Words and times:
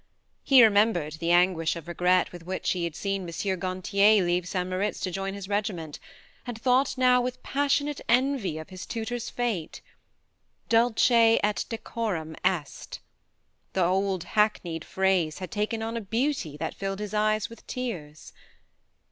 He 0.51 0.63
re 0.63 0.69
membered 0.69 1.11
the 1.19 1.29
anguish 1.29 1.75
of 1.75 1.87
regret 1.87 2.31
with 2.31 2.41
which 2.43 2.71
he 2.71 2.85
had 2.85 2.95
seen 2.95 3.21
M. 3.29 3.59
Gantier 3.59 4.25
leave 4.25 4.47
St. 4.47 4.67
Moritz 4.67 4.99
to 5.01 5.11
join 5.11 5.35
his 5.35 5.47
regiment, 5.47 5.99
and 6.47 6.59
thought 6.59 6.97
now 6.97 7.21
with 7.21 7.43
passionate 7.43 8.01
envy 8.09 8.57
of 8.57 8.69
his 8.69 8.87
tutor's 8.87 9.29
fate. 9.29 9.79
"Dulce 10.69 11.11
et 11.11 11.65
decorum 11.69 12.35
est..." 12.43 12.97
the 13.73 13.85
old 13.85 14.23
hackneyed 14.23 14.83
phrase 14.83 15.37
had 15.37 15.51
taken 15.51 15.83
on 15.83 15.95
a 15.95 16.01
beauty 16.01 16.57
that 16.57 16.81
rilled 16.81 16.97
his 16.97 17.13
eyes 17.13 17.47
with 17.47 17.67
tears. 17.67 18.33